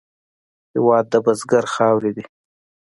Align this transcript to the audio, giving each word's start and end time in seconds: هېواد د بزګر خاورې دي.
هېواد 0.73 1.05
د 1.11 1.13
بزګر 1.25 1.65
خاورې 1.73 2.11
دي. 2.15 2.23